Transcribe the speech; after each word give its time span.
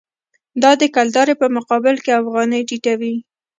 دا 0.61 0.71
د 0.81 0.83
کلدارې 0.95 1.33
په 1.41 1.47
مقابل 1.57 1.95
کې 2.03 2.17
افغانۍ 2.21 2.61
ټیټوي. 2.69 3.15